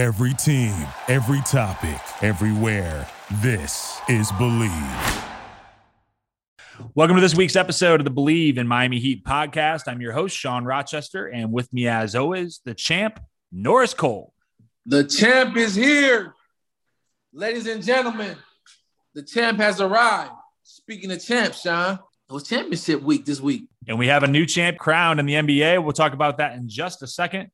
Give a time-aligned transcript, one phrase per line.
[0.00, 0.74] Every team,
[1.08, 3.06] every topic, everywhere.
[3.42, 5.24] This is Bleav.
[6.94, 9.82] Welcome to this week's episode of the Bleav in Miami Heat podcast.
[9.88, 13.20] I'm your host, Sean Rochester, and with me, as always, the champ,
[13.52, 14.32] Norris Cole.
[14.86, 16.32] The champ is here.
[17.34, 18.38] Ladies and gentlemen,
[19.14, 20.32] the champ has arrived.
[20.62, 21.98] Speaking of champs, Sean,
[22.30, 23.68] it was championship week this week.
[23.86, 25.84] And we have a new champ crowned in the NBA.
[25.84, 27.50] We'll talk about that in just a second.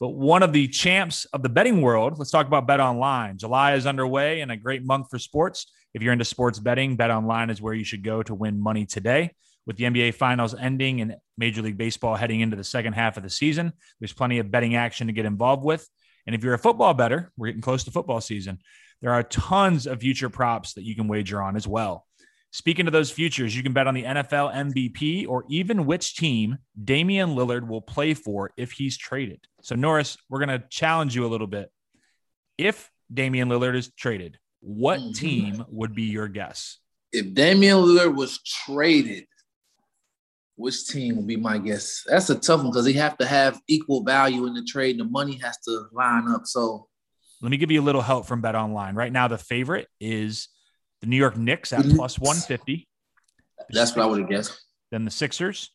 [0.00, 3.36] But one of the champs of the betting world, let's talk about Bet Online.
[3.36, 5.70] July is underway and a great month for sports.
[5.92, 8.86] If you're into sports betting, Bet Online is where you should go to win money
[8.86, 9.34] today.
[9.66, 13.22] With the NBA Finals ending and Major League Baseball heading into the second half of
[13.22, 15.86] the season, there's plenty of betting action to get involved with.
[16.26, 18.58] And if you're a football better, we're getting close to football season.
[19.02, 22.06] There are tons of future props that you can wager on as well.
[22.52, 26.58] Speaking of those futures, you can bet on the NFL MVP or even which team
[26.82, 29.46] Damian Lillard will play for if he's traded.
[29.62, 31.70] So, Norris, we're going to challenge you a little bit.
[32.58, 35.12] If Damian Lillard is traded, what mm-hmm.
[35.12, 36.78] team would be your guess?
[37.12, 39.26] If Damian Lillard was traded,
[40.56, 42.02] which team would be my guess?
[42.06, 44.98] That's a tough one because they have to have equal value in the trade.
[44.98, 46.42] The money has to line up.
[46.46, 46.88] So,
[47.40, 48.96] let me give you a little help from Bet Online.
[48.96, 50.48] Right now, the favorite is
[51.00, 52.86] the New York Knicks at plus 150.
[53.70, 54.60] That's what I would have guessed.
[54.90, 55.70] Then the Sixers,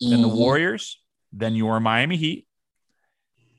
[0.00, 0.22] then mm-hmm.
[0.22, 1.00] the Warriors,
[1.32, 2.46] then your Miami Heat.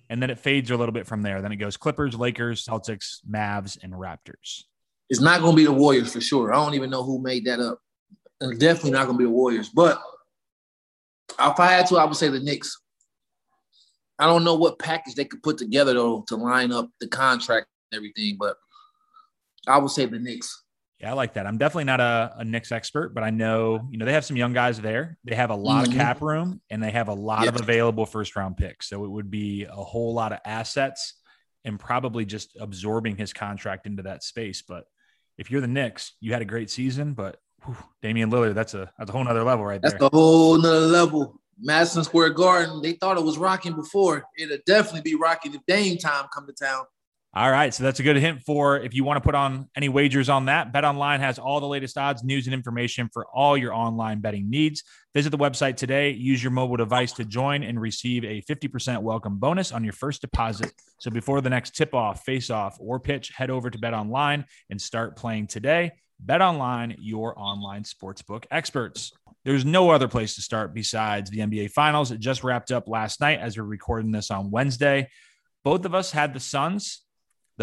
[0.09, 1.41] And then it fades a little bit from there.
[1.41, 4.63] Then it goes Clippers, Lakers, Celtics, Mavs, and Raptors.
[5.09, 6.53] It's not going to be the Warriors for sure.
[6.53, 7.79] I don't even know who made that up.
[8.41, 9.69] It's definitely not going to be the Warriors.
[9.69, 10.01] But
[11.39, 12.79] if I had to, I would say the Knicks.
[14.19, 17.67] I don't know what package they could put together though to line up the contract
[17.91, 18.57] and everything, but
[19.67, 20.63] I would say the Knicks.
[21.03, 21.45] Yeah, I like that.
[21.45, 24.37] I'm definitely not a, a Knicks expert, but I know, you know, they have some
[24.37, 25.17] young guys there.
[25.25, 25.91] They have a lot mm-hmm.
[25.91, 28.87] of cap room and they have a lot of available first round picks.
[28.87, 31.15] So it would be a whole lot of assets
[31.65, 34.61] and probably just absorbing his contract into that space.
[34.61, 34.85] But
[35.37, 38.89] if you're the Knicks, you had a great season, but whew, Damian Lillard, that's a
[38.97, 39.99] that's a whole nother level right that's there.
[39.99, 41.37] That's a whole nother level.
[41.59, 44.23] Madison Square Garden, they thought it was rocking before.
[44.37, 46.85] It'll definitely be rocking if Dame time come to town.
[47.35, 47.73] All right.
[47.73, 50.45] So that's a good hint for if you want to put on any wagers on
[50.45, 50.71] that.
[50.71, 54.51] Bet Online has all the latest odds, news, and information for all your online betting
[54.51, 54.83] needs.
[55.15, 56.11] Visit the website today.
[56.11, 60.21] Use your mobile device to join and receive a 50% welcome bonus on your first
[60.21, 60.73] deposit.
[60.99, 64.45] So before the next tip off, face off, or pitch, head over to Bet Online
[64.69, 65.93] and start playing today.
[66.19, 69.11] Bet Online, your online sportsbook experts.
[69.43, 72.11] There's no other place to start besides the NBA Finals.
[72.11, 75.09] It just wrapped up last night as we're recording this on Wednesday.
[75.63, 77.02] Both of us had the Suns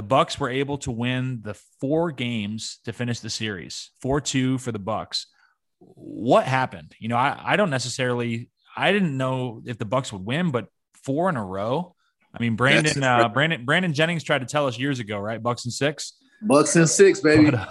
[0.00, 4.56] the Bucks were able to win the four games to finish the series, four two
[4.56, 5.26] for the Bucks.
[5.78, 6.94] What happened?
[6.98, 10.68] You know, I, I don't necessarily I didn't know if the Bucks would win, but
[11.04, 11.94] four in a row.
[12.32, 15.42] I mean, Brandon uh, Brandon Brandon Jennings tried to tell us years ago, right?
[15.42, 16.14] Bucks and six.
[16.40, 17.50] Bucks and six, baby.
[17.50, 17.66] But, uh,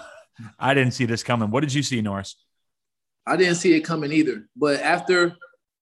[0.59, 1.49] I didn't see this coming.
[1.49, 2.35] What did you see, Norris?
[3.25, 4.47] I didn't see it coming either.
[4.55, 5.35] But after,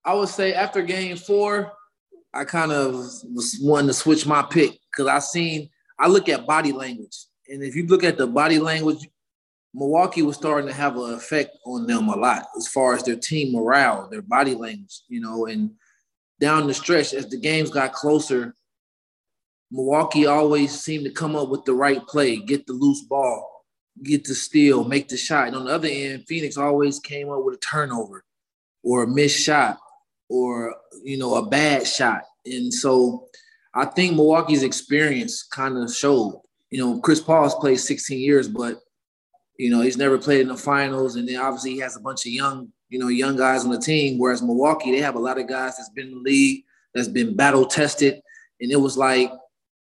[0.05, 1.73] I would say after game four,
[2.33, 6.47] I kind of was wanting to switch my pick because I seen I look at
[6.47, 9.07] body language, and if you look at the body language,
[9.73, 13.15] Milwaukee was starting to have an effect on them a lot as far as their
[13.15, 15.71] team morale, their body language, you know, and
[16.39, 18.55] down the stretch as the games got closer,
[19.71, 23.65] Milwaukee always seemed to come up with the right play, get the loose ball,
[24.03, 25.47] get the steal, make the shot.
[25.47, 28.23] And on the other end, Phoenix always came up with a turnover
[28.83, 29.77] or a missed shot
[30.29, 32.23] or you know a bad shot.
[32.45, 33.27] And so
[33.77, 36.41] I think Milwaukee's experience kind of showed.
[36.71, 38.79] You know, Chris Paul's played 16 years, but
[39.59, 42.25] you know he's never played in the finals, and then obviously he has a bunch
[42.25, 44.17] of young, you know, young guys on the team.
[44.17, 46.63] Whereas Milwaukee, they have a lot of guys that's been in the league,
[46.95, 48.19] that's been battle tested,
[48.59, 49.31] and it was like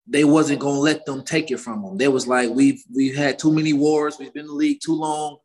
[0.07, 1.97] they wasn't gonna let them take it from them.
[1.97, 4.95] They was like, we've we've had too many wars, we've been in the league too
[4.95, 5.37] long.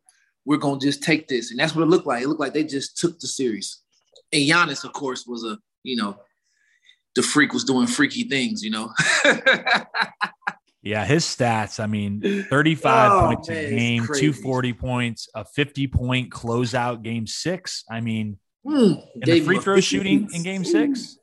[0.45, 2.23] We're gonna just take this, and that's what it looked like.
[2.23, 3.83] It looked like they just took the series.
[4.33, 6.17] And Giannis, of course, was a you know
[7.15, 8.91] the freak was doing freaky things, you know.
[10.81, 11.79] yeah, his stats.
[11.79, 17.27] I mean, 35 oh, points man, a game, 240 points, a 50 point closeout game
[17.27, 17.83] six.
[17.89, 21.17] I mean, mm, and the free throw shooting in game six.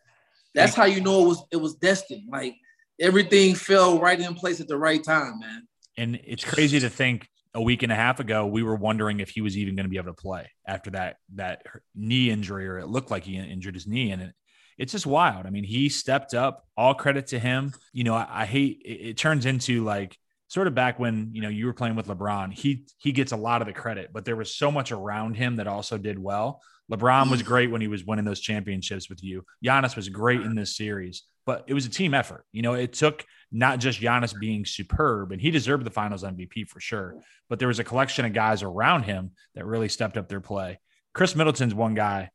[0.55, 2.29] That's like, how you know it was it was destined.
[2.31, 2.55] Like
[3.01, 5.69] everything fell right in place at the right time, man.
[5.97, 9.31] And it's crazy to think a week and a half ago we were wondering if
[9.31, 11.63] he was even going to be able to play after that that
[11.95, 14.35] knee injury, or it looked like he injured his knee, and it,
[14.79, 15.45] it's just wild.
[15.45, 16.65] I mean, he stepped up.
[16.77, 17.73] All credit to him.
[17.93, 20.17] You know, I, I hate it, it, turns into like
[20.47, 22.53] sort of back when you know you were playing with LeBron.
[22.53, 25.57] He he gets a lot of the credit, but there was so much around him
[25.57, 26.63] that also did well.
[26.91, 27.49] LeBron was mm-hmm.
[27.49, 29.45] great when he was winning those championships with you.
[29.63, 32.45] Giannis was great in this series, but it was a team effort.
[32.53, 36.69] You know, it took not just Giannis being superb, and he deserved the finals MVP
[36.69, 37.17] for sure,
[37.49, 40.79] but there was a collection of guys around him that really stepped up their play.
[41.15, 42.31] Khris Middleton's one guy.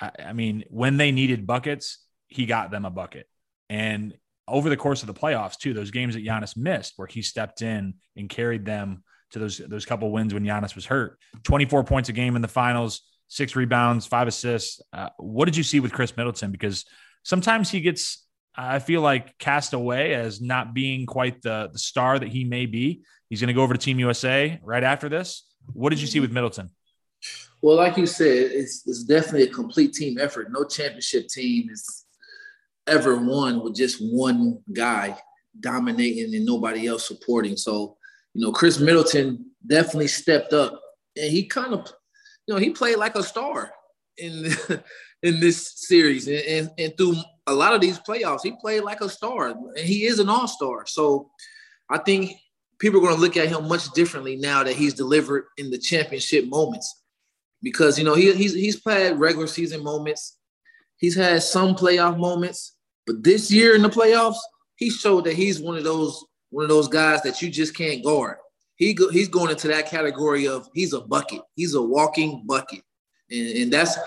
[0.00, 1.98] I, I mean, when they needed buckets,
[2.28, 3.26] he got them a bucket.
[3.68, 4.14] And
[4.48, 7.62] over the course of the playoffs, too, those games that Giannis missed, where he stepped
[7.62, 11.18] in and carried them to those those couple wins when Giannis was hurt.
[11.42, 14.80] 24 points a game in the finals, six rebounds, five assists.
[14.92, 16.52] Uh, what did you see with Khris Middleton?
[16.52, 16.84] Because
[17.24, 22.18] sometimes he gets, I feel like, cast away as not being quite the the star
[22.18, 23.02] that he may be.
[23.28, 25.44] He's going to go over to Team USA right after this.
[25.72, 26.70] What did you see with Middleton?
[27.62, 30.48] Well, like you said, it's, it's definitely a complete team effort.
[30.50, 32.04] No championship team is
[32.86, 35.16] ever won with just one guy
[35.60, 37.56] dominating and nobody else supporting.
[37.56, 37.96] So,
[38.34, 40.80] you know, Khris Middleton definitely stepped up
[41.16, 41.90] and he kind of,
[42.46, 43.72] you know, he played like a star
[44.18, 44.52] in
[45.22, 47.16] in this series and, and, and through
[47.46, 50.84] a lot of these playoffs, he played like a star and he is an all-star.
[50.86, 51.30] So
[51.88, 52.32] I think
[52.78, 55.78] people are going to look at him much differently now that he's delivered in the
[55.78, 57.02] championship moments
[57.66, 60.38] because, you know, he, he's, he's had regular season moments.
[60.98, 62.76] He's had some playoff moments,
[63.08, 64.38] but this year in the playoffs,
[64.76, 68.04] he showed that he's one of those one of those guys that you just can't
[68.04, 68.36] guard.
[68.76, 71.40] He go, he's going into that category of he's a bucket.
[71.56, 72.82] He's a walking bucket,
[73.32, 73.98] and, and that's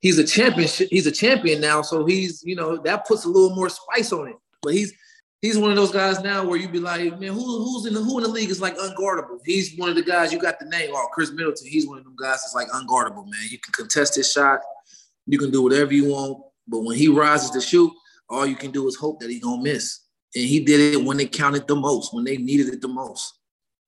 [0.00, 0.66] he's a champion.
[0.88, 4.28] He's a champion now, so he's you know that puts a little more spice on
[4.28, 4.36] it.
[4.62, 4.94] But he's
[5.44, 8.00] he's one of those guys now where you be like, man, who, who's in the
[8.00, 9.38] who in the league is like unguardable?
[9.44, 10.90] He's one of the guys you got the name.
[10.94, 11.68] Oh, Khris Middleton.
[11.68, 13.46] He's one of them guys that's like unguardable, man.
[13.50, 14.60] You can contest his shot.
[15.26, 16.42] You can do whatever you want.
[16.66, 17.92] But when he rises to shoot,
[18.30, 20.00] all you can do is hope that he don't miss.
[20.34, 23.34] And he did it when they counted the most, when they needed it the most.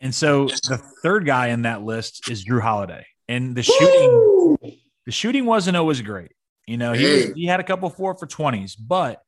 [0.00, 3.06] And so the third guy in that list is Jrue Holiday.
[3.28, 4.58] And the shooting, Woo!
[5.06, 6.32] the shooting wasn't always great.
[6.66, 7.32] You know, he, hey.
[7.34, 9.22] he had a couple four for 20s, but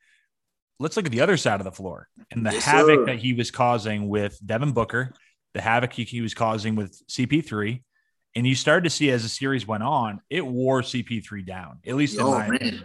[0.78, 3.06] let's look at the other side of the floor and the yes, havoc sir.
[3.06, 5.12] that he was causing with Devin Booker,
[5.54, 7.82] the havoc he was causing with CP3.
[8.34, 11.96] And you started to see as the series went on, it wore CP3 down, at
[11.96, 12.84] least in oh, my opinion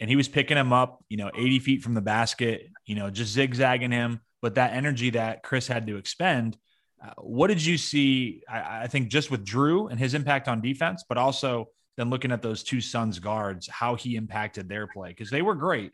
[0.00, 3.10] and he was picking him up, you know, 80 feet from the basket, you know,
[3.10, 4.20] just zigzagging him.
[4.40, 6.56] But that energy that Chris had to expend,
[7.04, 8.42] uh, what did you see?
[8.48, 11.68] I, I, think just with Jrue and his impact on defense, but also
[11.98, 15.54] then looking at those two Suns guards, how he impacted their play because they were
[15.54, 15.92] great,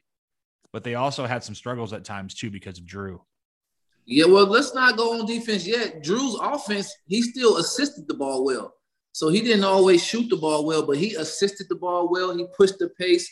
[0.72, 3.20] but they also had some struggles at times too because of Jrue.
[4.06, 6.02] Yeah, well, let's not go on defense yet.
[6.02, 8.74] Jrue's offense, he still assisted the ball well.
[9.12, 12.36] So he didn't always shoot the ball well, but he assisted the ball well.
[12.36, 13.28] He pushed the pace.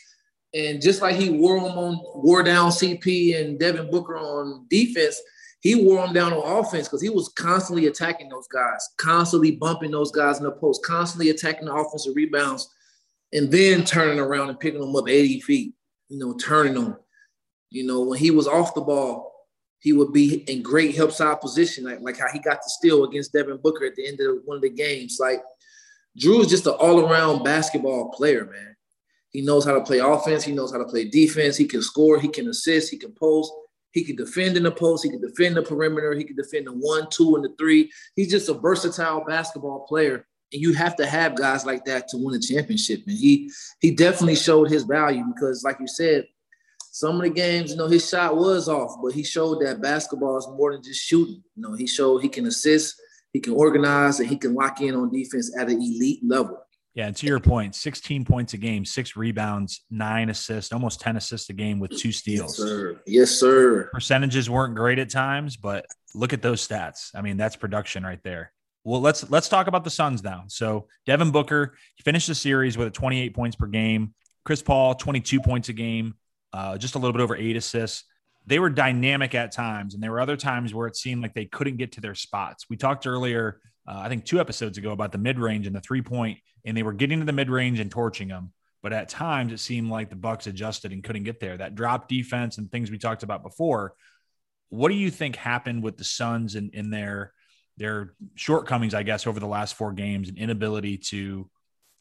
[0.53, 5.21] And just like he wore them on wore down CP and Devin Booker on defense,
[5.61, 9.91] he wore them down on offense because he was constantly attacking those guys, constantly bumping
[9.91, 12.69] those guys in the post, constantly attacking the offensive rebounds,
[13.33, 15.73] and then turning around and picking them up 80 feet,
[16.09, 16.97] you know, turning them.
[17.69, 19.31] You know, when he was off the ball,
[19.79, 23.03] he would be in great help side position, like, like how he got the steal
[23.03, 25.17] against Devin Booker at the end of one of the games.
[25.19, 25.43] Like
[26.19, 28.75] Jrue is just an all-around basketball player, man.
[29.29, 30.43] He knows how to play offense.
[30.43, 31.57] He knows how to play defense.
[31.57, 32.19] He can score.
[32.19, 32.89] He can assist.
[32.89, 33.51] He can post.
[33.91, 35.03] He can defend in the post.
[35.03, 36.13] He can defend the perimeter.
[36.13, 37.91] He can defend the one, two, and the three.
[38.15, 40.25] He's just a versatile basketball player.
[40.53, 43.01] And you have to have guys like that to win a championship.
[43.07, 43.51] And he
[43.81, 46.25] he definitely showed his value because, like you said,
[46.95, 50.37] some of the games, you know, his shot was off, but he showed that basketball
[50.37, 51.43] is more than just shooting.
[51.53, 52.95] You know, he showed he can assist,
[53.33, 56.57] he can organize, and he can lock in on defense at an elite level.
[56.93, 61.17] Yeah, and to your point, 16 points a game, six rebounds, nine assists, almost 10
[61.17, 62.57] assists a game with two steals.
[62.57, 63.01] Yes, sir.
[63.05, 63.89] Yes, sir.
[63.91, 67.09] Percentages weren't great at times, but look at those stats.
[67.13, 68.53] I mean, that's production right there.
[68.85, 70.45] Well, let's let's talk about the Suns now.
[70.47, 71.75] So Devin Booker
[72.05, 74.13] finished the series with 28 points per game.
[74.45, 76.13] Chris Paul, 22 points a game,
[76.55, 78.05] uh, just a little bit over eight assists.
[78.45, 81.45] They were dynamic at times, and there were other times where it seemed like they
[81.45, 82.65] couldn't get to their spots.
[82.69, 85.81] We talked earlier uh, I think two episodes ago about the mid range and the
[85.81, 88.51] three point, and they were getting to the mid range and torching them.
[88.81, 91.57] But at times it seemed like the Bucks adjusted and couldn't get there.
[91.57, 93.93] That drop defense and things we talked about before.
[94.69, 97.33] What do you think happened with the Suns and in, in their
[97.77, 101.49] their shortcomings, I guess, over the last four games and inability to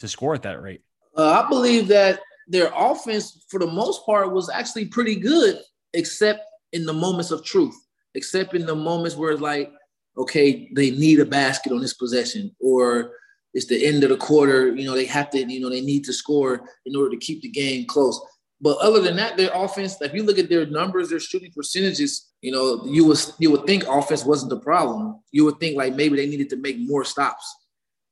[0.00, 0.82] to score at that rate?
[1.16, 5.60] Uh, I believe that their offense, for the most part, was actually pretty good,
[5.92, 6.40] except
[6.72, 7.76] in the moments of truth,
[8.14, 9.72] except in the moments where it's like
[10.16, 13.12] okay, they need a basket on this possession, or
[13.52, 16.04] it's the end of the quarter, you know, they have to, you know, they need
[16.04, 18.20] to score in order to keep the game close.
[18.60, 22.32] But other than that, their offense, if you look at their numbers, their shooting percentages,
[22.40, 25.20] you know, you would you would think offense wasn't the problem.
[25.32, 27.44] You would think like maybe they needed to make more stops.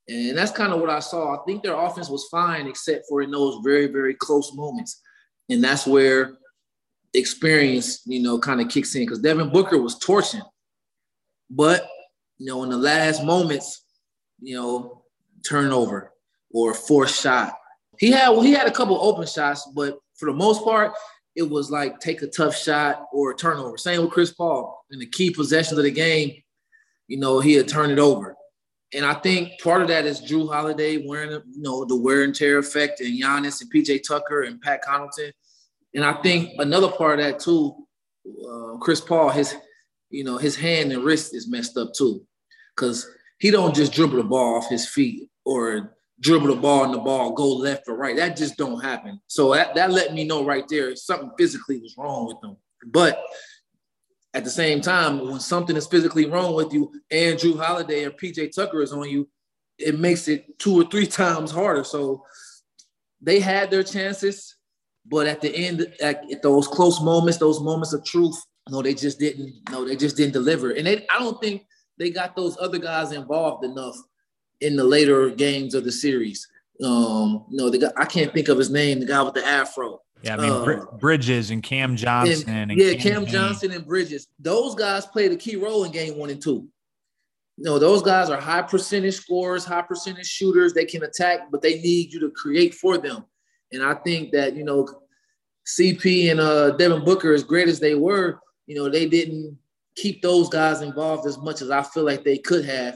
[0.08, 1.36] And that's kind of what I saw.
[1.40, 5.00] I think their offense was fine, except for in those very, very close moments.
[5.48, 6.38] And that's where
[7.14, 10.42] experience, you know, kind of kicks in because Devin Booker was torching.
[11.50, 11.88] But,
[12.38, 13.84] you know, in the last moments,
[14.40, 15.04] you know,
[15.46, 16.12] turnover
[16.50, 17.54] or forced shot.
[17.98, 20.92] He had well, he had a couple open shots, but for the most part,
[21.36, 23.76] it was like take a tough shot or a turnover.
[23.76, 24.84] Same with Chris Paul.
[24.90, 26.42] In the key possessions of the game,
[27.08, 28.36] you know, he had turned it over.
[28.94, 32.34] And I think part of that is Jrue Holiday wearing, you know, the wear and
[32.34, 35.32] tear effect, and Giannis and PJ Tucker and Pat Connaughton.
[35.94, 37.74] And I think another part of that too,
[38.26, 39.56] uh, Chris Paul, his,
[40.10, 42.24] you know, his hand and wrist is messed up too,
[42.76, 43.08] because
[43.38, 46.98] he don't just dribble the ball off his feet or dribble the ball and the
[46.98, 48.16] ball go left or right.
[48.16, 49.20] That just don't happen.
[49.26, 52.56] So that, that let me know right there something physically was wrong with him.
[52.86, 53.22] But
[54.34, 58.54] at the same time, when something is physically wrong with you Andrew Holiday or PJ
[58.54, 59.28] Tucker is on you,
[59.78, 61.84] it makes it two or three times harder.
[61.84, 62.24] So
[63.20, 64.56] they had their chances,
[65.06, 69.18] but at the end, at, those close moments, those moments of truth, no, they just
[69.18, 69.54] didn't.
[69.70, 70.70] No, they just didn't deliver.
[70.70, 71.66] And they, I don't think
[71.98, 73.96] they got those other guys involved enough
[74.60, 76.46] in the later games of the series.
[76.82, 80.00] Um, no, the guy I can't think of his name, the guy with the afro.
[80.22, 82.48] Yeah, I mean uh, Bridges and Cam Johnson.
[82.48, 84.28] And, and yeah, Cam, Cam Johnson and Bridges.
[84.38, 86.68] Those guys played a key role in game one and two.
[87.58, 90.72] You know, those guys are high percentage scorers, high percentage shooters.
[90.72, 93.24] They can attack, but they need you to create for them.
[93.72, 94.88] And I think that, you know,
[95.66, 99.58] CP and uh, Devin Booker, as great as they were, you know, they didn't
[99.96, 102.94] keep those guys involved as much as I feel like they could have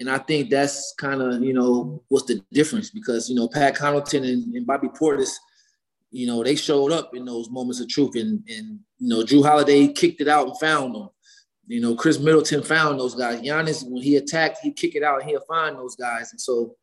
[0.00, 3.76] and I think that's kind of, you know, what's the difference because, you know, Pat
[3.76, 5.32] Connaughton and, and, Bobby Portis,
[6.10, 8.16] you know, they showed up in those moments of truth.
[8.16, 11.08] And, and, you know, Jrue Holiday kicked it out and found them.
[11.66, 13.40] You know, Khris Middleton found those guys.
[13.40, 16.32] Giannis, when he attacked, he'd kick it out and he'll find those guys.
[16.32, 16.76] And so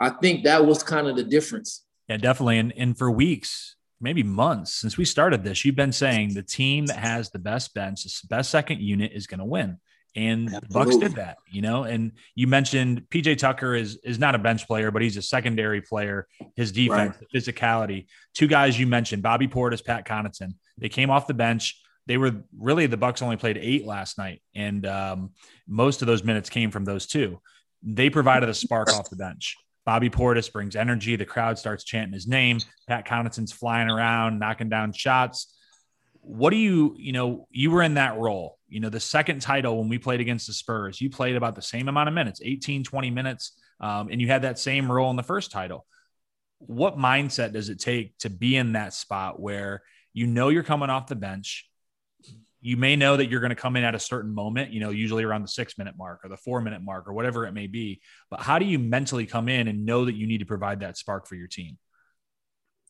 [0.00, 1.84] I think that was kind of the difference.
[2.08, 2.58] Yeah, definitely.
[2.58, 6.86] And, and for weeks, maybe months since we started this, you've been saying the team
[6.86, 9.78] that has the best bench, the best second unit is going to win.
[10.16, 11.84] And the Bucks did that, you know.
[11.84, 15.80] And you mentioned PJ Tucker is is not a bench player, but he's a secondary
[15.80, 16.28] player.
[16.54, 17.28] His defense, right.
[17.34, 18.06] physicality.
[18.32, 20.54] Two guys you mentioned, Bobby Portis, Pat Connaughton.
[20.78, 21.80] They came off the bench.
[22.06, 25.30] They were really the Bucks only played eight last night, and um,
[25.66, 27.40] most of those minutes came from those two.
[27.82, 29.56] They provided a spark off the bench.
[29.84, 31.16] Bobby Portis brings energy.
[31.16, 32.58] The crowd starts chanting his name.
[32.88, 35.54] Pat Connaughton's flying around, knocking down shots.
[36.24, 39.78] What do you, you know, you were in that role you know, the second title
[39.78, 42.82] when we played against the Spurs, you played about the same amount of minutes, 18,
[42.82, 45.86] 20 minutes, um, and you had that same role in the first title.
[46.58, 50.90] What mindset does it take to be in that spot where you know you're coming
[50.90, 51.70] off the bench?
[52.60, 54.90] You may know that you're going to come in at a certain moment, you know,
[54.90, 57.68] usually around the six minute mark or the four minute mark or whatever it may
[57.68, 58.00] be.
[58.28, 60.96] But how do you mentally come in and know that you need to provide that
[60.96, 61.78] spark for your team?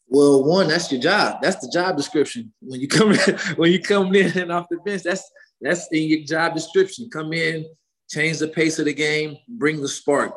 [0.08, 1.38] Well, one, that's your job.
[1.42, 2.52] That's the job description.
[2.60, 3.18] When you come in,
[3.56, 5.28] when you come in and off the bench, that's
[5.60, 7.08] that's in your job description.
[7.10, 7.64] Come in,
[8.08, 10.34] change the pace of the game, bring the spark.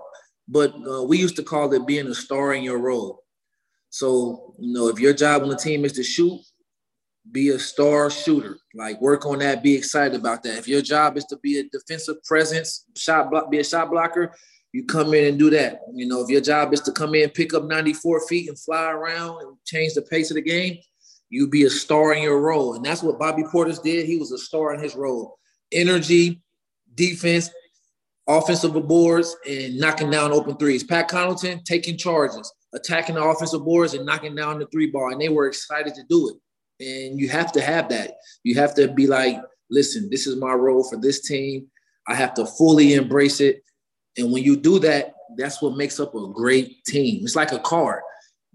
[0.48, 3.24] But uh, we used to call it being a star in your role.
[3.90, 6.40] So, you know, if your job on the team is to shoot,
[7.32, 8.58] be a star shooter.
[8.74, 10.58] Like work on that, be excited about that.
[10.58, 14.34] If your job is to be a defensive presence, shot block, be a shot blocker,
[14.78, 15.80] you come in and do that.
[15.92, 18.92] You know, if your job is to come in, pick up 94 feet and fly
[18.92, 20.78] around and change the pace of the game,
[21.30, 22.76] you be a star in your role.
[22.76, 24.06] And that's what Bobby Portis did.
[24.06, 25.40] He was a star in his role.
[25.72, 26.44] Energy,
[26.94, 27.50] defense,
[28.28, 30.84] offensive boards, and knocking down open threes.
[30.84, 35.12] Pat Connaughton taking charges, attacking the offensive boards and knocking down the three ball.
[35.12, 36.86] And they were excited to do it.
[36.86, 38.12] And you have to have that.
[38.44, 39.38] You have to be like,
[39.72, 41.66] listen, this is my role for this team.
[42.08, 43.64] I have to fully embrace it.
[44.18, 47.24] And when you do that, that's what makes up a great team.
[47.24, 48.02] It's like a car.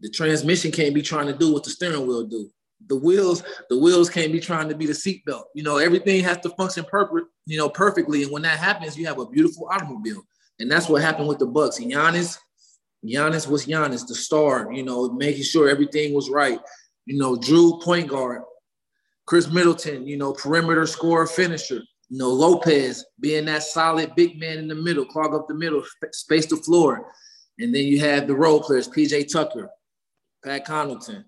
[0.00, 2.50] The transmission can't be trying to do what the steering wheel do
[2.88, 5.44] the wheels the wheels can't be trying to be the seatbelt.
[5.54, 8.22] You know, everything has to function perfect, you know, perfectly.
[8.22, 10.22] And when that happens, you have a beautiful automobile.
[10.58, 11.78] And that's what happened with the Bucks.
[11.78, 12.38] And Giannis,
[13.04, 16.60] Giannis was Giannis, the star, you know, making sure everything was right.
[17.06, 18.42] You know, Jrue point guard,
[19.26, 21.80] Khris Middleton, you know, perimeter scorer finisher.
[22.12, 25.82] You know, Lopez being that solid big man in the middle, clog up the middle,
[26.12, 27.06] space the floor.
[27.58, 29.70] And then you have the role players, PJ Tucker,
[30.44, 31.24] Pat Connaughton,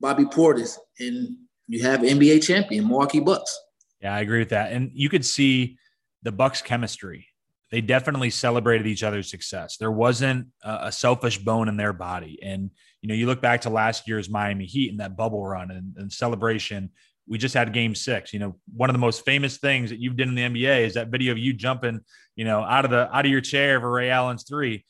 [0.00, 1.36] Bobby Portis, and
[1.68, 3.56] you have NBA champion Milwaukee Bucks.
[4.00, 4.72] Yeah, I agree with that.
[4.72, 5.78] And you could see
[6.24, 7.28] the Bucks chemistry.
[7.70, 9.76] They definitely celebrated each other's success.
[9.76, 12.40] There wasn't a, selfish bone in their body.
[12.42, 12.70] And
[13.02, 15.94] you know, you look back to last year's Miami Heat and that bubble run and,
[15.96, 16.90] and celebration.
[17.26, 18.32] We just had game six.
[18.32, 20.94] You know, one of the most famous things that you've done in the NBA is
[20.94, 22.00] that video of you jumping,
[22.36, 24.84] you know, out of the out of your chair for Ray Allen's three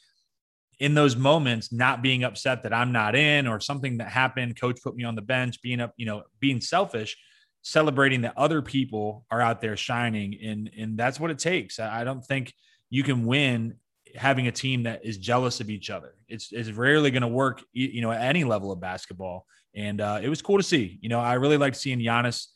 [0.80, 4.80] in those moments, not being upset that I'm not in or something that happened, coach
[4.82, 7.16] put me on the bench, being up, you know, being selfish,
[7.62, 10.38] celebrating that other people are out there shining.
[10.42, 11.78] And, and that's what it takes.
[11.78, 12.52] I don't think
[12.90, 13.74] you can win
[14.14, 16.14] having a team that is jealous of each other.
[16.28, 19.46] It's, it's rarely going to work, you know, at any level of basketball.
[19.74, 20.98] And uh, it was cool to see.
[21.00, 22.46] You know, I really liked seeing Giannis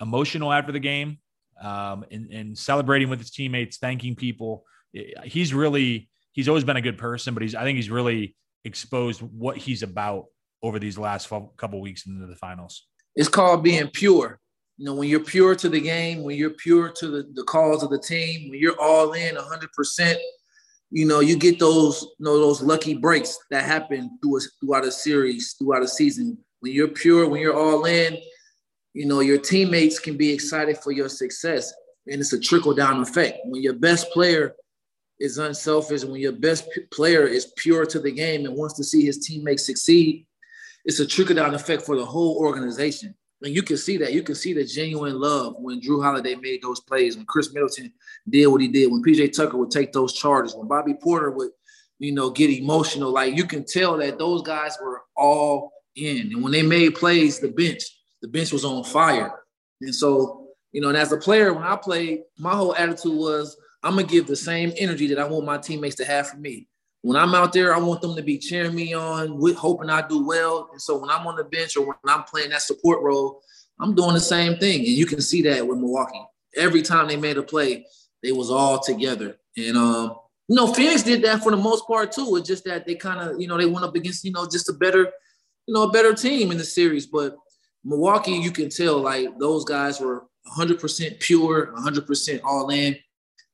[0.00, 1.18] emotional after the game
[1.62, 4.64] um, and, and celebrating with his teammates, thanking people.
[5.24, 9.20] He's really he's always been a good person, but he's I think he's really exposed
[9.22, 10.26] what he's about
[10.62, 12.86] over these last couple weeks into the finals.
[13.14, 14.40] It's called being pure.
[14.76, 17.82] You know, when you're pure to the game, when you're pure to the, the cause
[17.82, 20.16] of the team, when you're all in 100%,
[20.90, 24.84] you know, you get those, you know, those lucky breaks that happen through a, throughout
[24.84, 26.38] a series, throughout a season.
[26.60, 28.18] When you're pure, when you're all in,
[28.94, 31.72] you know, your teammates can be excited for your success.
[32.06, 33.38] And it's a trickle down effect.
[33.44, 34.54] When your best player
[35.20, 39.04] is unselfish, when your best player is pure to the game and wants to see
[39.04, 40.26] his teammates succeed,
[40.84, 43.14] it's a trickle down effect for the whole organization.
[43.42, 44.12] And you can see that.
[44.12, 47.92] You can see the genuine love when Jrue Holiday made those plays, when Khris Middleton
[48.28, 51.50] did what he did, when PJ Tucker would take those charges, when Bobby Portis would,
[52.00, 53.12] you know, get emotional.
[53.12, 56.32] Like you can tell that those guys were all in.
[56.32, 57.82] And when they made plays, the bench,
[58.22, 59.32] the bench was on fire.
[59.80, 63.56] And so, you know, and as a player, when I played, my whole attitude was
[63.82, 66.68] I'm gonna give the same energy that I want my teammates to have for me.
[67.02, 70.06] When I'm out there, I want them to be cheering me on, with hoping I
[70.06, 70.68] do well.
[70.72, 73.40] And so when I'm on the bench or when I'm playing that support role,
[73.80, 74.80] I'm doing the same thing.
[74.80, 76.24] And you can see that with Milwaukee.
[76.56, 77.86] Every time they made a play,
[78.22, 79.38] they was all together.
[79.56, 80.16] And um,
[80.48, 82.36] you know, Phoenix did that for the most part too.
[82.36, 84.68] It's just that they kind of, you know, they went up against, you know, just
[84.68, 85.12] a better,
[85.68, 87.06] you know, a better team in the series.
[87.06, 87.36] But
[87.84, 90.24] Milwaukee, you can tell like those guys were
[90.56, 92.96] 100% pure, 100% all in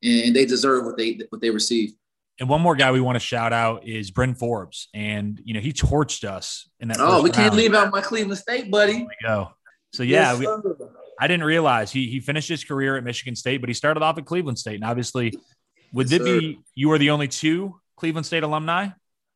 [0.05, 1.95] and they deserve what they what they receive.
[2.41, 5.61] And one more guy we want to shout out is Bryn Forbes, and you know
[5.61, 6.99] he torched us in that.
[7.01, 7.57] Oh, we can't round.
[7.57, 8.93] leave out my Cleveland State buddy.
[8.93, 9.51] There we go.
[9.93, 10.87] So yeah, yes, we,
[11.21, 14.19] I didn't realize he he finished his career at Michigan State, but he started off
[14.19, 15.33] at Cleveland State, and obviously,
[15.93, 18.89] would yes, it be you are the only two Cleveland State alumni?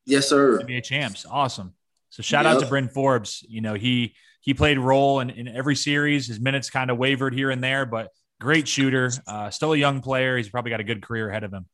[0.05, 0.59] Yes, sir.
[0.59, 1.75] NBA champs, awesome.
[2.11, 2.57] So shout yep.
[2.57, 3.45] out to Bryn Forbes.
[3.49, 6.27] You know he he played role in, in every series.
[6.27, 10.01] His minutes kind of wavered here and there, but Great shooter, uh, still a young
[10.01, 10.37] player.
[10.37, 11.67] He's probably got a good career ahead of him.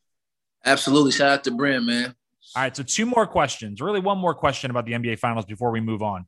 [0.65, 1.11] Absolutely.
[1.11, 2.15] Shout out to Bryn, man.
[2.55, 2.75] All right.
[2.75, 3.81] So, two more questions.
[3.81, 6.25] Really, one more question about the NBA Finals before we move on.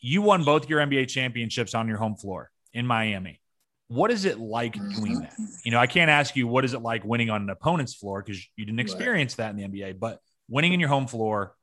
[0.00, 3.40] You won both your NBA championships on your home floor in Miami.
[3.88, 5.34] What is it like doing that?
[5.64, 8.22] You know, I can't ask you what is it like winning on an opponent's floor
[8.22, 11.54] because you didn't experience that in the NBA, but winning in your home floor,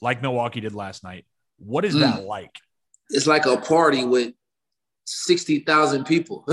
[0.00, 1.24] like Milwaukee did last night,
[1.58, 2.00] what is mm.
[2.00, 2.54] that like?
[3.10, 4.32] It's like a party with
[5.06, 6.44] 60,000 people.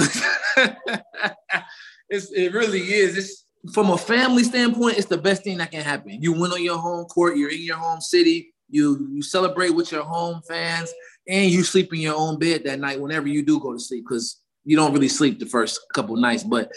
[2.10, 3.18] it's, it really is.
[3.18, 6.22] It's from a family standpoint, it's the best thing that can happen.
[6.22, 9.92] You win on your home court, you're in your home city, you you celebrate with
[9.92, 10.94] your home fans,
[11.28, 14.06] and you sleep in your own bed that night whenever you do go to sleep,
[14.08, 16.70] because you don't really sleep the first couple nights, but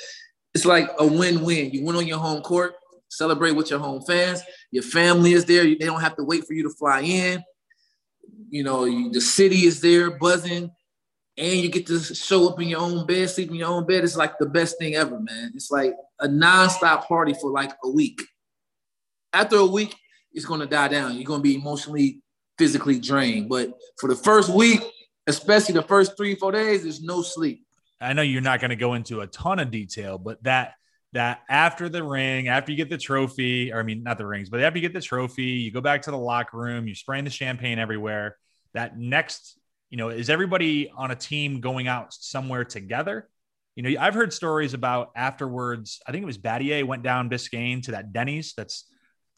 [0.55, 1.70] it's like a win-win.
[1.70, 2.74] You win on your home court,
[3.09, 6.55] celebrate with your home fans, your family is there, they don't have to wait for
[6.55, 7.42] you to fly in.
[8.50, 10.70] You know, the city is there buzzing
[11.38, 14.05] and you get to show up in your own bed, sleep in your own bed.
[14.05, 15.52] It's like the best thing ever, man.
[15.55, 18.22] It's like a nonstop party for like a week.
[19.33, 19.94] After a week,
[20.33, 21.14] it's gonna die down.
[21.14, 22.22] You're gonna be emotionally,
[22.57, 23.48] physically drained.
[23.48, 24.81] But for the first week,
[25.26, 27.64] especially the first three, four days, there's no sleep.
[28.00, 30.74] I know you're not gonna go into a ton of detail, but that
[31.12, 34.51] that after the ring, after you get the trophy, or I mean, not the rings,
[34.51, 37.25] but after you get the trophy, you go back to the locker room, you're spraying
[37.25, 38.37] the champagne everywhere.
[38.75, 39.59] That next
[39.90, 43.29] you know, is everybody on a team going out somewhere together?
[43.77, 46.01] You know, I've heard stories about afterwards.
[46.07, 48.87] I think it was Battier went down Biscayne to that Denny's that's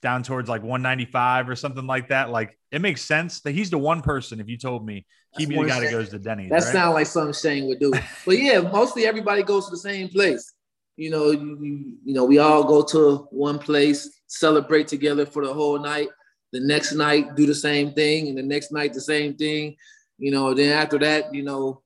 [0.00, 2.30] down towards like 195 or something like that.
[2.30, 4.40] Like it makes sense that he's the one person.
[4.40, 6.72] If you told me he'd be the guy that goes to Denny's, that right?
[6.72, 7.92] sounds like something Shane would do.
[8.24, 10.54] but yeah, mostly everybody goes to the same place.
[10.98, 15.54] You know, you, you know, we all go to one place, celebrate together for the
[15.54, 16.08] whole night.
[16.52, 19.76] The next night, do the same thing, and the next night, the same thing
[20.18, 21.82] you know, then after that, you know,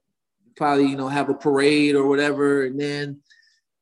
[0.56, 2.64] probably, you know, have a parade or whatever.
[2.64, 3.20] And then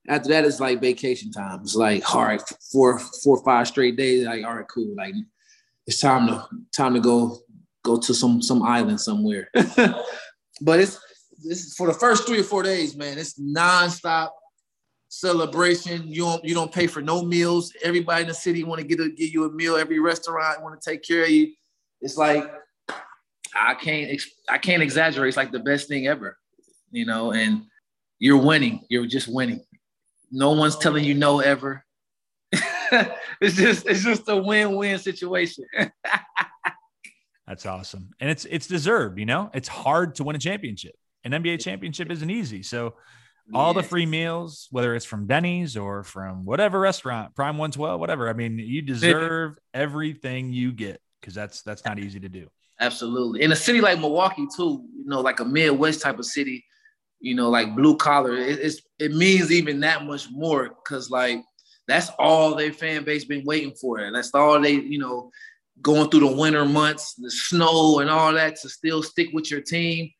[0.08, 1.60] after that, it's like vacation time.
[1.62, 4.26] It's like, all right, four, four or five straight days.
[4.26, 4.94] Like, all right, cool.
[4.96, 5.14] Like
[5.86, 7.38] it's time to time to go
[7.84, 9.48] go to some some island somewhere.
[10.60, 10.98] but it's
[11.42, 13.18] this for the first three or four days, man.
[13.18, 14.30] It's nonstop
[15.10, 16.06] celebration.
[16.06, 17.74] You don't you don't pay for no meals.
[17.82, 19.76] Everybody in the city want to get a, give you a meal.
[19.76, 21.52] Every restaurant want to take care of you.
[22.00, 22.50] It's like
[23.54, 25.28] I can't I can't exaggerate.
[25.28, 26.38] It's like the best thing ever,
[26.90, 27.32] you know.
[27.32, 27.64] And
[28.18, 28.84] you're winning.
[28.88, 29.62] You're just winning.
[30.30, 31.84] No one's telling you no ever.
[32.52, 35.64] it's just it's just a win-win situation.
[37.46, 38.10] That's awesome.
[38.20, 39.50] And it's it's deserved, you know?
[39.52, 40.94] It's hard to win a championship.
[41.24, 42.62] An NBA championship isn't easy.
[42.62, 42.94] So
[43.54, 48.28] all the free meals, whether it's from Denny's or from whatever restaurant, Prime 112, whatever.
[48.28, 52.48] I mean, you deserve everything you get because that's that's not easy to do.
[52.80, 53.42] Absolutely.
[53.42, 56.64] In a city like Milwaukee, too, you know, like a Midwest type of city,
[57.20, 61.40] you know, like blue collar, it, it's it means even that much more because like
[61.86, 63.98] that's all their fan base been waiting for.
[63.98, 65.30] And that's all they, you know,
[65.82, 69.60] going through the winter months, the snow and all that to still stick with your
[69.60, 70.10] team.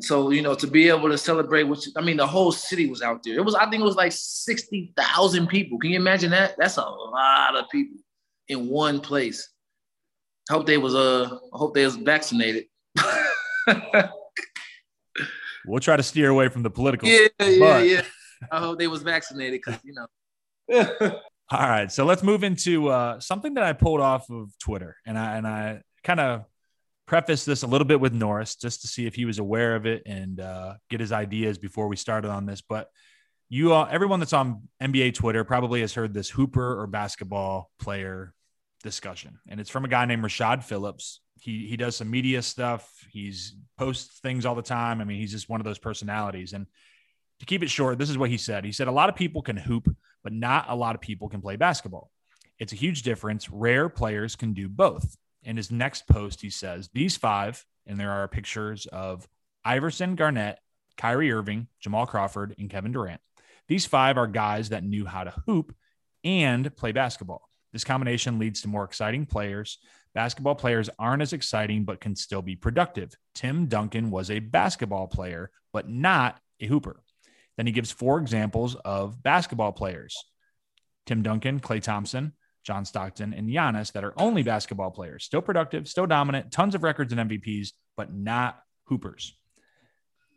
[0.00, 3.02] So, you know, to be able to celebrate, which I mean, the whole city was
[3.02, 3.36] out there.
[3.36, 5.78] It was, I think it was like 60,000 people.
[5.78, 6.54] Can you imagine that?
[6.56, 7.98] That's a lot of people
[8.48, 9.50] in one place.
[10.50, 12.64] Hope they was uh I hope they was vaccinated.
[15.66, 17.08] we'll try to steer away from the political.
[17.08, 18.02] Yeah, yeah, yeah.
[18.50, 20.06] I hope they was vaccinated because you know.
[21.50, 25.18] All right, so let's move into uh, something that I pulled off of Twitter, and
[25.18, 26.44] I and I kind of
[27.12, 29.84] preface this a little bit with Norris just to see if he was aware of
[29.84, 32.62] it and uh, get his ideas before we started on this.
[32.62, 32.88] But
[33.50, 38.32] you all, everyone that's on NBA Twitter probably has heard this Hooper or basketball player
[38.82, 41.20] discussion, and it's from a guy named Rashad Phillips.
[41.38, 42.90] He he does some media stuff.
[43.10, 45.02] He's posts things all the time.
[45.02, 46.54] I mean, he's just one of those personalities.
[46.54, 46.66] And
[47.40, 48.64] to keep it short, this is what he said.
[48.64, 49.86] He said a lot of people can hoop,
[50.24, 52.10] but not a lot of people can play basketball.
[52.58, 53.50] It's a huge difference.
[53.50, 55.14] Rare players can do both.
[55.42, 59.28] In his next post, he says, These five, and there are pictures of
[59.64, 60.58] Iverson, Garnett,
[60.96, 63.20] Kyrie Irving, Jamal Crawford, and Kevin Durant.
[63.68, 65.74] These five are guys that knew how to hoop
[66.24, 67.48] and play basketball.
[67.72, 69.78] This combination leads to more exciting players.
[70.14, 73.14] Basketball players aren't as exciting, but can still be productive.
[73.34, 77.02] Tim Duncan was a basketball player, but not a hooper.
[77.56, 80.16] Then he gives four examples of basketball players
[81.06, 85.88] Tim Duncan, Klay Thompson, John Stockton, and Giannis that are only basketball players, still productive,
[85.88, 89.36] still dominant, tons of records and MVPs, but not hoopers.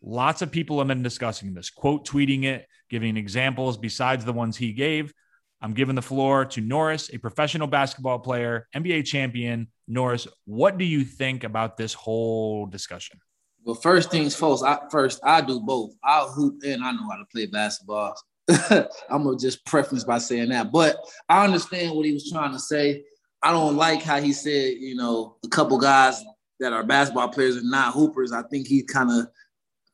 [0.02, 4.58] Lots of people have been discussing this, quote tweeting it, giving examples besides the ones
[4.58, 5.14] he gave.
[5.62, 9.68] I'm giving the floor to Norris, a professional basketball player, NBA champion.
[9.88, 13.20] Norris, what do you think about this whole discussion?
[13.64, 15.96] Well, first things first, I, first, I do both.
[16.04, 18.16] I'll hoop and I know how to play basketball.
[19.10, 20.98] I'm gonna just preference by saying that, but
[21.30, 23.04] I understand what he was trying to say.
[23.42, 26.24] I don't like how he said, you know, a couple guys
[26.60, 28.32] that are basketball players and not hoopers.
[28.32, 29.28] I think he kind of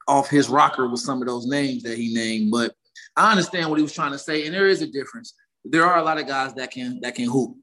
[0.08, 2.74] off his rocker with some of those names that he named, but
[3.16, 5.34] I understand what he was trying to say, and there is a difference.
[5.64, 7.56] There are a lot of guys that can that can hoop.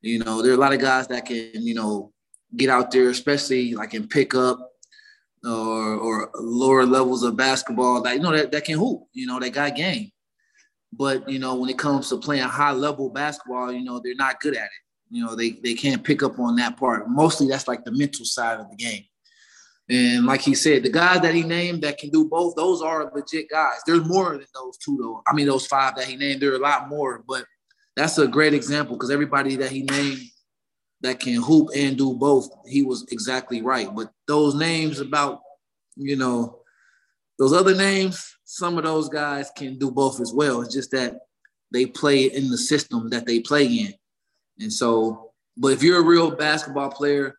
[0.00, 2.12] You know, there are a lot of guys that can, you know,
[2.56, 4.70] get out there, especially like in pickup
[5.44, 9.02] or or lower levels of basketball that you know that, that can hoop.
[9.12, 10.11] You know, they got game.
[10.92, 14.40] But you know, when it comes to playing high level basketball, you know, they're not
[14.40, 14.70] good at it.
[15.10, 17.08] You know, they they can't pick up on that part.
[17.08, 19.04] Mostly that's like the mental side of the game.
[19.88, 23.10] And like he said, the guys that he named that can do both, those are
[23.14, 23.80] legit guys.
[23.86, 25.22] There's more than those two, though.
[25.26, 27.44] I mean, those five that he named, there are a lot more, but
[27.96, 30.20] that's a great example because everybody that he named
[31.02, 33.94] that can hoop and do both, he was exactly right.
[33.94, 35.40] But those names about,
[35.96, 36.60] you know,
[37.38, 40.60] those other names, some of those guys can do both as well.
[40.60, 41.20] It's just that
[41.72, 43.94] they play in the system that they play in.
[44.58, 47.34] And so, but if you're a real basketball player,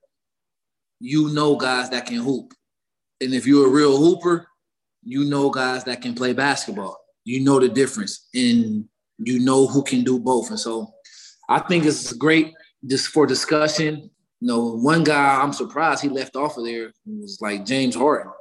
[0.99, 2.55] you know guys that can hoop.
[3.21, 4.47] And if you're a real hooper,
[5.03, 6.97] you know guys that can play basketball.
[7.25, 8.85] You know the difference and
[9.19, 10.49] you know who can do both.
[10.49, 10.95] And so
[11.47, 12.53] I think it's great
[12.87, 14.09] just for discussion.
[14.39, 18.31] You know, one guy I'm surprised he left off of there was like James Harden.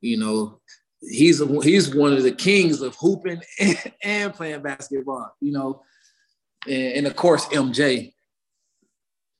[0.00, 0.60] You know,
[1.00, 5.34] he's a, he's one of the kings of hooping and, and playing basketball.
[5.40, 5.82] You know,
[6.66, 8.12] and, and, of course MJ,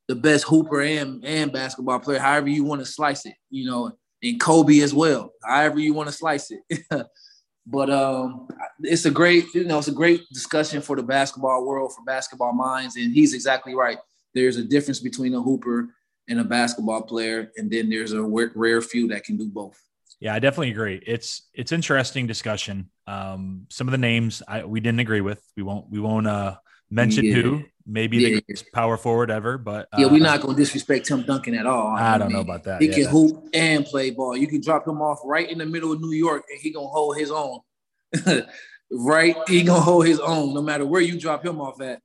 [0.08, 2.18] the best hooper and and basketball player.
[2.18, 3.92] However you want to slice it, you know,
[4.22, 5.32] and Kobe as well.
[5.44, 6.84] However you want to slice it.
[7.66, 8.46] but um,
[8.80, 12.52] it's a great you know it's a great discussion for the basketball world for basketball
[12.52, 13.98] minds, and he's exactly right.
[14.34, 15.88] There's a difference between a hooper
[16.28, 19.80] and a basketball player, and then there's a rare few that can do both.
[20.20, 21.02] Yeah, I definitely agree.
[21.06, 22.90] It's it's interesting discussion.
[23.06, 25.42] Um, some of the names I, we didn't agree with.
[25.56, 26.56] We won't we won't uh,
[26.90, 27.34] mention yeah.
[27.34, 27.64] who.
[27.88, 28.28] Maybe yeah.
[28.28, 31.66] the greatest power forward ever, but uh, yeah, we're not gonna disrespect Tim Duncan at
[31.66, 31.88] all.
[31.88, 32.82] I, I don't mean, know about that.
[32.82, 34.36] He yeah, can hoop and play ball.
[34.36, 36.88] You can drop him off right in the middle of New York, and he gonna
[36.88, 37.60] hold his own.
[38.90, 42.00] right, he gonna hold his own no matter where you drop him off at.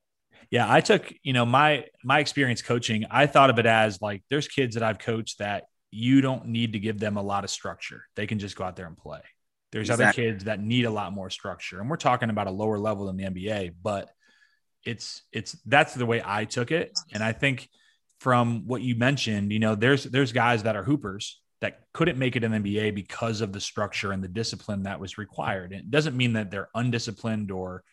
[0.51, 3.05] Yeah, I took you know my my experience coaching.
[3.09, 6.73] I thought of it as like there's kids that I've coached that you don't need
[6.73, 8.05] to give them a lot of structure.
[8.15, 9.21] They can just go out there and play.
[9.71, 10.23] There's exactly.
[10.23, 11.79] other kids that need a lot more structure.
[11.79, 14.09] And we're talking about a lower level than the NBA, but
[14.83, 16.97] it's it's that's the way I took it.
[17.13, 17.69] And I think
[18.19, 22.35] from what you mentioned, you know, there's there's guys that are hoopers that couldn't make
[22.35, 25.71] it in the NBA because of the structure and the discipline that was required.
[25.71, 27.83] And it doesn't mean that they're undisciplined or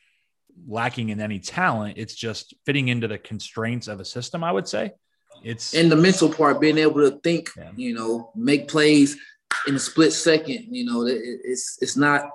[0.67, 1.99] lacking in any talent.
[1.99, 4.93] It's just fitting into the constraints of a system, I would say.
[5.43, 7.71] It's in the mental part, being able to think, yeah.
[7.77, 9.17] you know, make plays
[9.67, 10.69] in a split second.
[10.71, 12.31] You know, it's it's not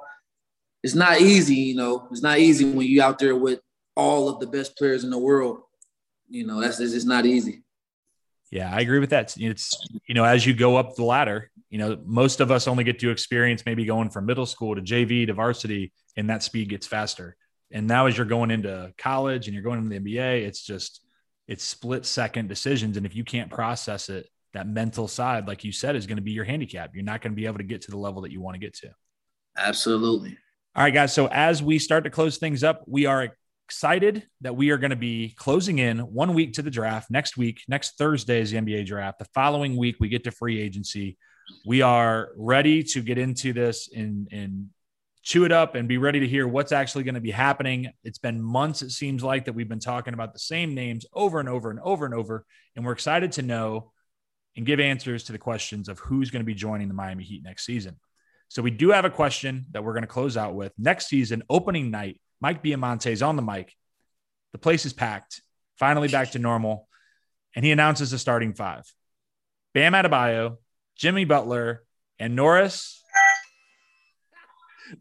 [0.83, 1.55] it's not easy.
[1.55, 3.59] You know, it's not easy when you're out there with
[3.95, 5.59] all of the best players in the world.
[6.29, 7.63] You know, that's it's not easy.
[8.51, 9.35] Yeah, I agree with that.
[9.39, 9.73] It's
[10.05, 12.99] you know, as you go up the ladder, you know, most of us only get
[12.99, 16.85] to experience maybe going from middle school to JV to varsity, and that speed gets
[16.85, 17.35] faster.
[17.71, 21.03] And now, as you're going into college and you're going into the NBA, it's just
[21.47, 25.71] it's split second decisions, and if you can't process it, that mental side, like you
[25.71, 26.91] said, is going to be your handicap.
[26.93, 28.59] You're not going to be able to get to the level that you want to
[28.59, 28.91] get to.
[29.57, 30.37] Absolutely.
[30.75, 31.13] All right, guys.
[31.13, 33.29] So as we start to close things up, we are
[33.67, 37.09] excited that we are going to be closing in one week to the draft.
[37.09, 39.19] Next week, next Thursday is the NBA draft.
[39.19, 41.17] The following week, we get to free agency.
[41.65, 44.69] We are ready to get into this and, and
[45.23, 47.91] chew it up and be ready to hear what's actually going to be happening.
[48.03, 51.39] It's been months, it seems like, that we've been talking about the same names over
[51.39, 52.45] and over and over and over.
[52.75, 53.93] And we're excited to know
[54.55, 57.41] and give answers to the questions of who's going to be joining the Miami Heat
[57.43, 57.95] next season.
[58.49, 60.73] So we do have a question that we're going to close out with.
[60.77, 63.73] Next season, opening night, Mike Baiamonte is on the mic.
[64.51, 65.41] The place is packed,
[65.77, 66.87] finally back to normal.
[67.55, 68.83] And he announces the starting five
[69.73, 70.57] Bam Adebayo,
[70.97, 71.83] Jimmy Butler,
[72.19, 73.02] and Norris.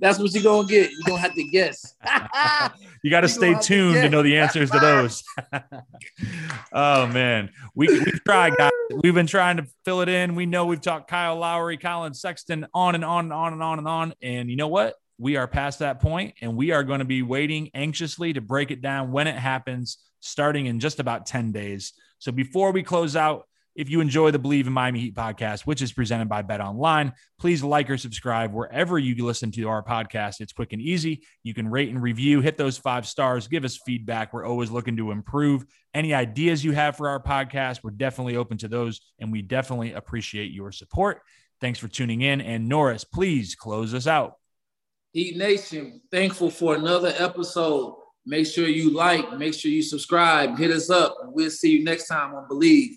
[0.01, 0.91] That's what you're gonna get.
[0.91, 1.95] You're gonna have to guess.
[3.03, 5.23] you got to stay tuned to, to, know the answers to those.
[6.73, 8.71] oh man, we we've tried, guys.
[9.03, 10.35] We've been trying to fill it in.
[10.35, 13.79] We know we've talked Kyle Lowry, Collin Sexton, on and on and on and on
[13.79, 14.15] and on.
[14.23, 14.95] And you know what?
[15.23, 18.73] we are past that point and we are going to be waiting anxiously to break
[18.73, 21.93] it down when it happens starting in just about 10 days.
[22.19, 25.81] So before we close out, if you enjoy the Bleav in Miami Heat podcast, which
[25.81, 30.41] is presented by Bet Online, please like or subscribe wherever you listen to our podcast.
[30.41, 31.23] It's quick and easy.
[31.43, 34.33] You can rate and review, hit those five stars, give us feedback.
[34.33, 35.65] We're always looking to improve.
[35.95, 39.93] Any ideas you have for our podcast, we're definitely open to those, and we definitely
[39.93, 41.23] appreciate your support.
[41.61, 42.41] Thanks for tuning in.
[42.41, 44.35] And Norris, please close us out.
[45.13, 47.97] Heat Nation, thankful for another episode.
[48.25, 51.85] Make sure you like, make sure you subscribe, hit us up, and we'll see you
[51.85, 52.97] next time on Bleav